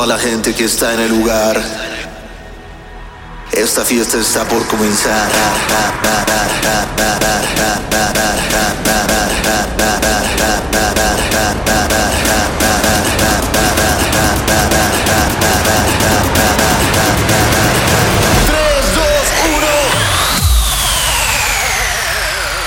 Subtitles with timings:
[0.00, 1.62] Toda la gente que está en el lugar.
[3.52, 5.28] Esta fiesta está por comenzar.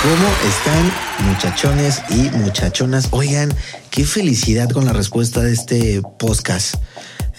[0.03, 0.93] ¿Cómo están
[1.31, 3.07] muchachones y muchachonas?
[3.09, 3.51] Oigan,
[3.89, 6.75] qué felicidad con la respuesta de este podcast.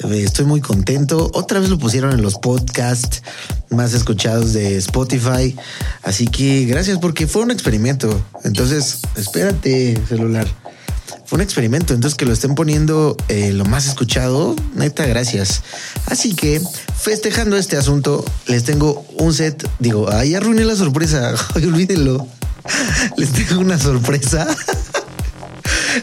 [0.00, 1.30] Eh, Estoy muy contento.
[1.34, 3.22] Otra vez lo pusieron en los podcasts
[3.70, 5.56] más escuchados de Spotify.
[6.02, 8.24] Así que gracias porque fue un experimento.
[8.44, 10.46] Entonces, espérate, celular.
[11.26, 15.62] Fue un experimento, entonces que lo estén poniendo eh, lo más escuchado, neta, gracias.
[16.06, 16.60] Así que,
[16.98, 19.66] festejando este asunto, les tengo un set.
[19.78, 21.34] Digo, ahí arruiné la sorpresa.
[21.54, 22.26] Ay, olvídenlo.
[23.16, 24.46] Les tengo una sorpresa.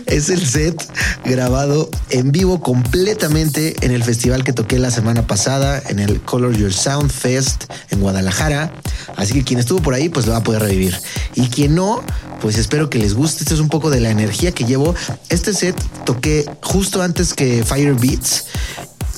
[0.06, 0.82] Es el set
[1.26, 6.58] grabado en vivo completamente en el festival que toqué la semana pasada, en el Color
[6.58, 8.74] Your Sound Fest en Guadalajara.
[9.16, 10.98] Así que quien estuvo por ahí, pues lo va a poder revivir.
[11.36, 12.04] Y quien no,
[12.42, 13.44] pues espero que les guste.
[13.44, 14.96] Esto es un poco de la energía que llevo.
[15.30, 18.46] Este set toqué justo antes que Fire Beats,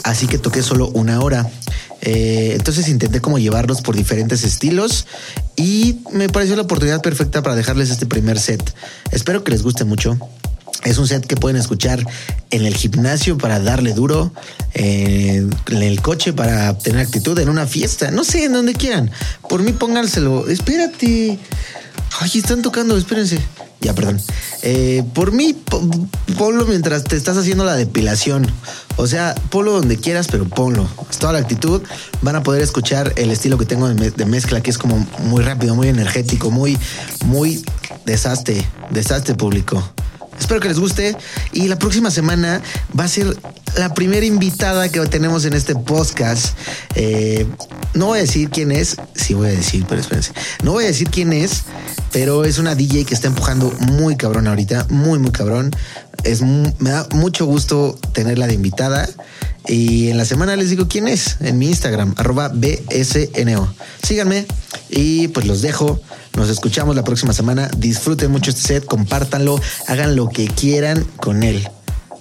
[0.03, 1.49] así que toqué solo una hora.
[2.01, 5.07] Eh, entonces intenté como llevarlos por diferentes estilos
[5.55, 8.75] y me pareció la oportunidad perfecta para dejarles este primer set.
[9.11, 10.17] Espero que les guste mucho.
[10.85, 12.05] Es un set que pueden escuchar
[12.49, 14.33] en el gimnasio para darle duro,
[14.73, 19.09] en el coche para tener actitud, en una fiesta, no sé, en donde quieran.
[19.49, 20.47] Por mí pónganselo.
[20.49, 21.39] Espérate.
[22.19, 23.39] Ay, están tocando, espérense.
[23.81, 24.21] Ya, perdón.
[24.61, 25.81] Eh, por mí, po-
[26.37, 28.45] ponlo mientras te estás haciendo la depilación.
[28.95, 30.87] O sea, ponlo donde quieras, pero ponlo.
[31.09, 31.81] Es toda la actitud.
[32.21, 35.75] Van a poder escuchar el estilo que tengo de mezcla, que es como muy rápido,
[35.75, 36.77] muy energético, muy,
[37.25, 37.63] muy
[38.05, 39.83] desastre, desastre público.
[40.39, 41.15] Espero que les guste.
[41.51, 42.61] Y la próxima semana
[42.97, 43.35] va a ser
[43.77, 46.55] la primera invitada que tenemos en este podcast.
[46.95, 47.45] Eh,
[47.93, 48.97] no voy a decir quién es.
[49.15, 50.31] Sí voy a decir, pero espérense.
[50.63, 51.63] No voy a decir quién es,
[52.11, 54.87] pero es una DJ que está empujando muy cabrón ahorita.
[54.89, 55.71] Muy, muy cabrón.
[56.23, 59.07] Es, me da mucho gusto tenerla de invitada.
[59.67, 63.73] Y en la semana les digo quién es en mi Instagram, arroba BSNO.
[64.01, 64.45] Síganme
[64.89, 66.01] y pues los dejo.
[66.35, 67.69] Nos escuchamos la próxima semana.
[67.77, 71.67] Disfruten mucho este set, compártanlo, hagan lo que quieran con él.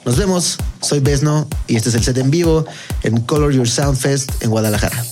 [0.05, 0.59] Nos vemos.
[0.81, 2.65] Soy Besno y este es el set en vivo
[3.05, 5.05] en Color Your Sound Fest en Guadalajara.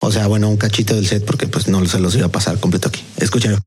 [0.00, 2.58] O sea, bueno, un cachito del set porque pues no se los iba a pasar
[2.60, 3.02] completo aquí.
[3.16, 3.58] Escúchenlo.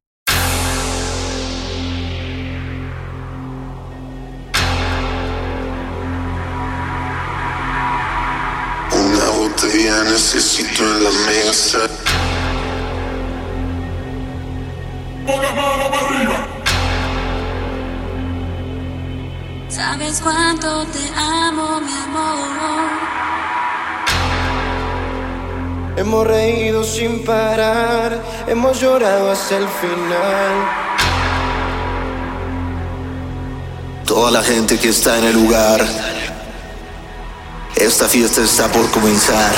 [10.13, 11.79] Necesito en la mesa.
[19.69, 22.90] Sabes cuánto te amo, mi amor.
[25.97, 30.53] Hemos reído sin parar, hemos llorado hasta el final.
[34.06, 36.22] Toda la gente que está en el lugar.
[37.75, 39.51] Esta fiesta está por comenzar.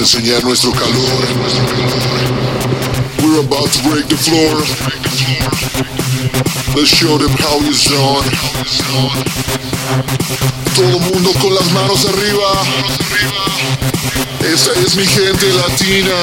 [0.00, 1.20] Enseñar nuestro calor.
[3.22, 4.56] We're about to break the floor.
[6.74, 8.24] Let's show them how it's done.
[10.74, 12.62] Todo mundo con las manos arriba.
[14.40, 16.16] Esta es mi gente latina.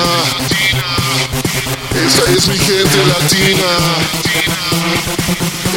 [1.93, 3.69] Esta es mi gente latina.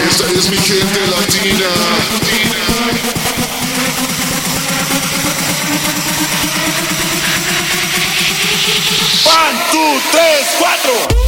[0.09, 2.40] Esta es mi gente latina.
[9.73, 10.45] 2, 3,
[11.15, 11.20] 4.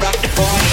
[0.00, 0.65] rock the boy.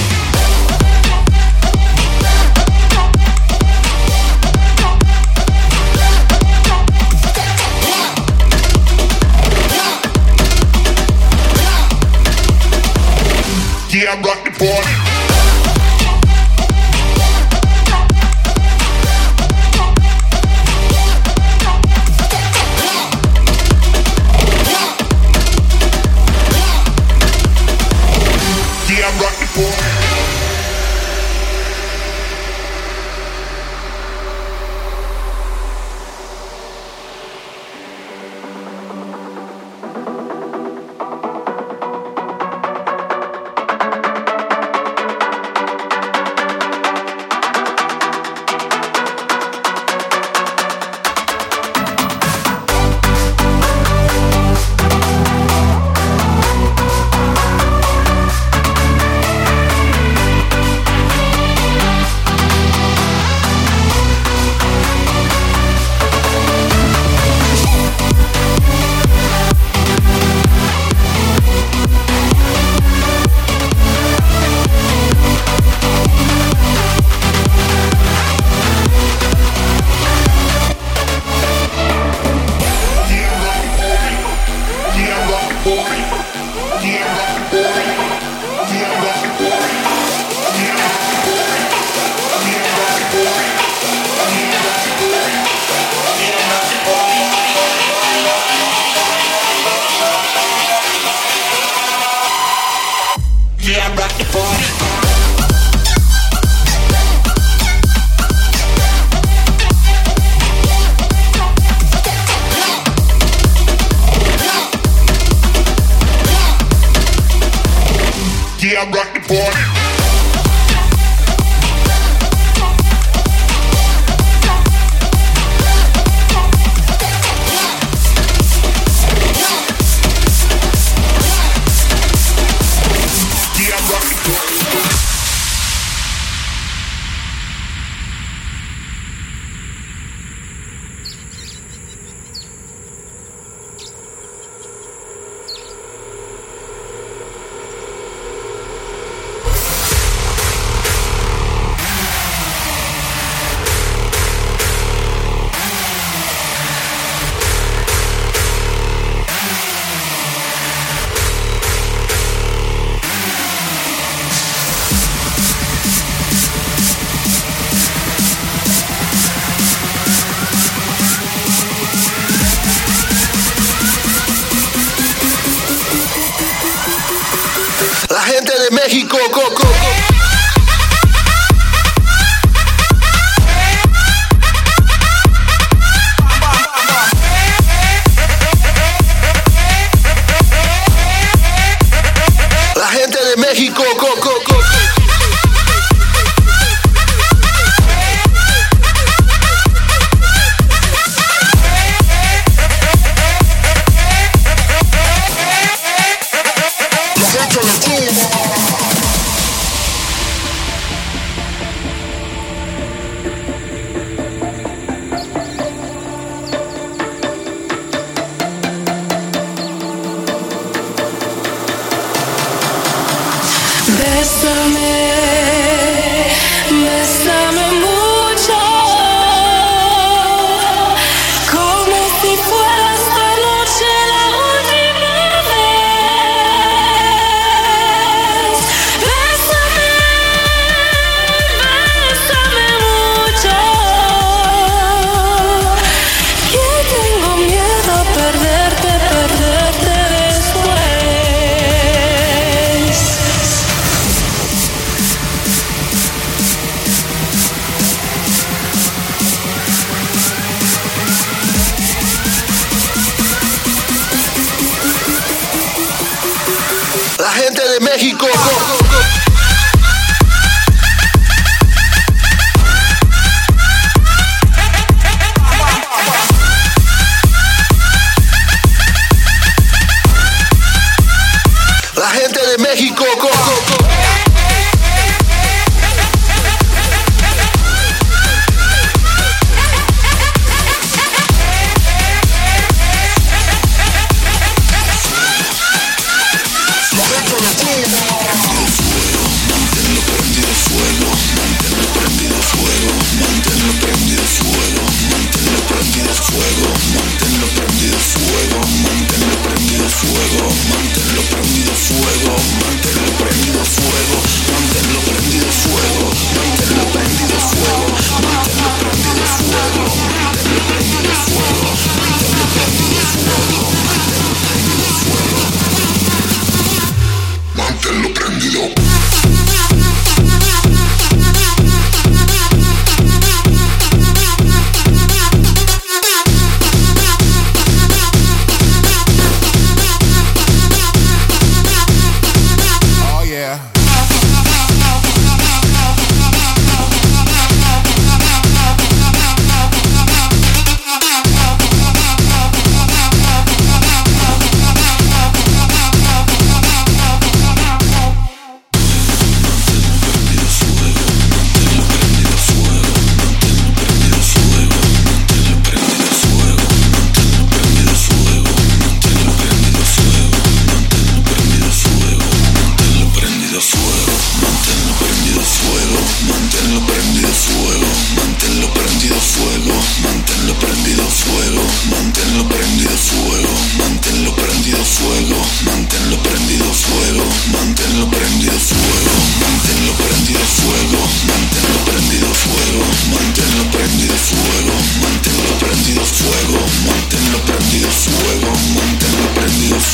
[267.80, 268.28] México.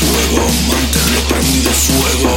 [0.00, 2.29] fuego, manténlo prendido fuego.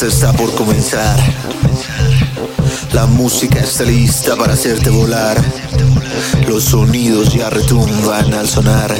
[0.00, 1.18] Fiesta está por comenzar.
[2.92, 5.36] La música está lista para hacerte volar.
[6.48, 8.94] Los sonidos ya retumban al sonar.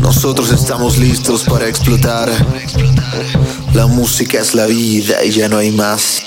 [0.00, 2.30] Nosotros estamos listos para explotar.
[3.74, 6.22] La música es la vida y ya no hay más.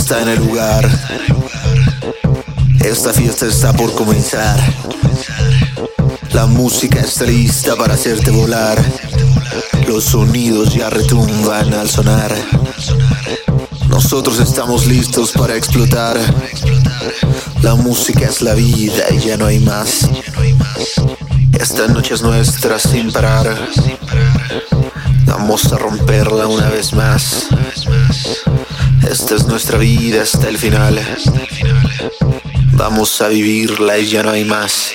[0.00, 0.88] Está en el lugar.
[2.82, 4.58] Esta fiesta está por comenzar.
[6.32, 8.82] La música está lista para hacerte volar.
[9.86, 12.34] Los sonidos ya retumban al sonar.
[13.88, 16.18] Nosotros estamos listos para explotar.
[17.60, 20.08] La música es la vida y ya no hay más.
[21.52, 23.54] Esta noche es nuestra sin parar.
[25.26, 27.48] Vamos a romperla una vez más.
[29.10, 30.96] Esta es nuestra vida hasta el final.
[32.74, 34.92] Vamos a vivirla y ya no hay más.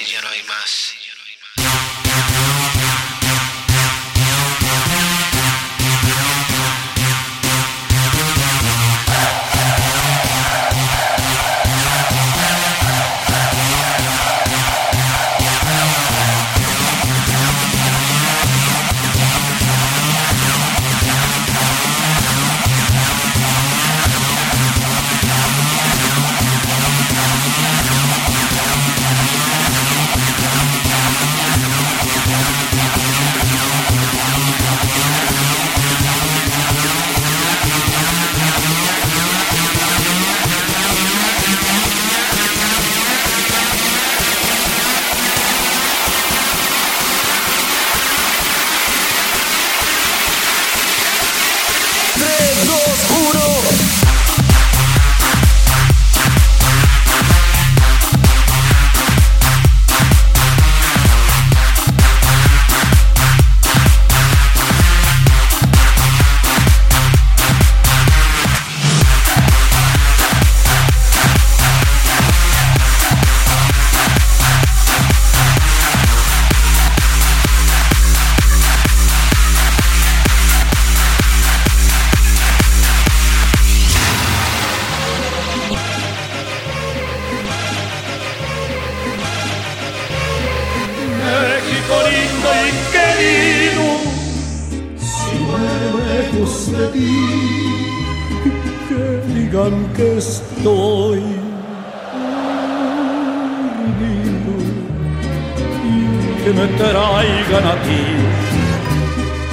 [106.66, 108.04] Me traigan a ti,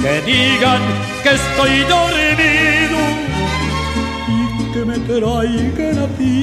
[0.01, 0.81] que digan
[1.21, 2.99] que estoy dormido
[4.27, 6.37] y que me traigan a ti,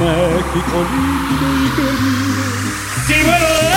[0.00, 2.42] México lindo y querido.
[3.06, 3.69] Si Llegó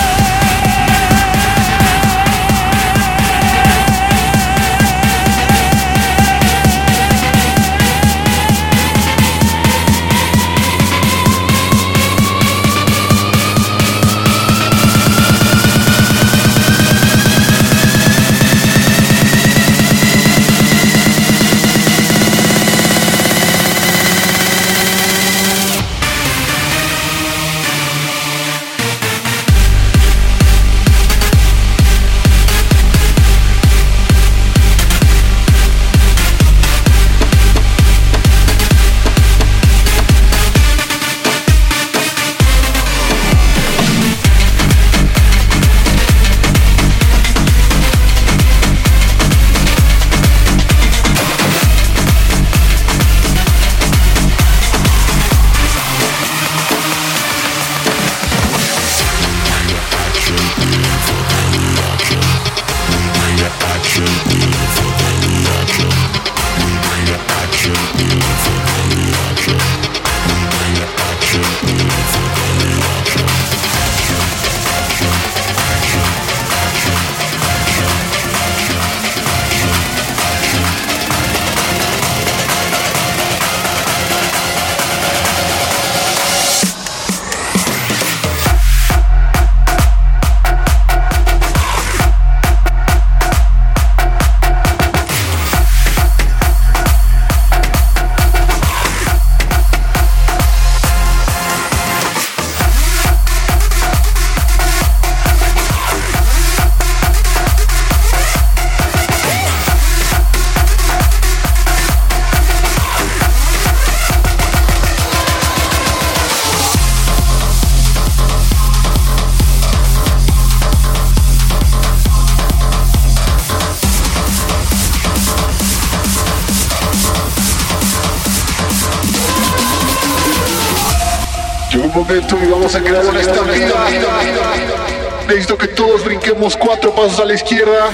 [135.28, 137.90] Necesito que todos brinquemos cuatro pasos a la izquierda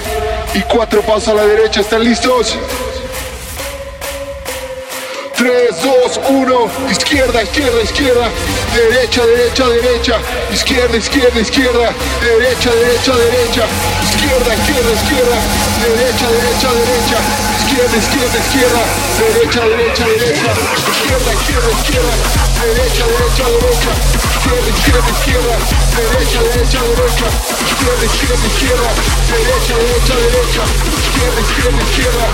[0.54, 1.80] y cuatro pasos a la derecha.
[1.80, 2.56] ¿Están listos?
[5.36, 8.28] 3, 2, 1, izquierda, izquierda, izquierda,
[8.74, 10.16] derecha, derecha, derecha,
[10.52, 13.64] izquierda, izquierda, izquierda, derecha, derecha, derecha,
[14.04, 15.38] izquierda, izquierda, izquierda,
[15.82, 18.82] derecha, derecha, derecha izquierda, izquierda, izquierda,
[19.18, 20.52] derecha, derecha, derecha,
[20.90, 22.14] izquierda, izquierda, izquierda,
[22.60, 23.92] derecha, derecha, derecha,
[24.34, 25.54] izquierda, izquierda, izquierda,
[25.96, 27.28] derecha, derecha, derecha,
[27.70, 28.90] izquierda, izquierda, izquierda,
[29.30, 30.64] derecha, derecha, derecha,
[30.98, 32.26] izquierda, izquierda, izquierda.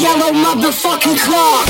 [0.00, 1.68] yellow motherfucking clock.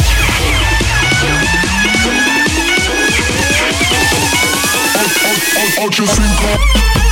[5.80, 7.11] Ultra sync.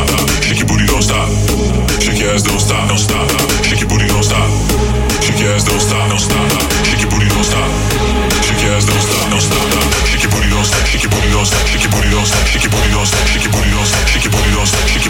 [13.01, 15.07] bullions, shake it bullions, shake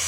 [0.00, 0.05] it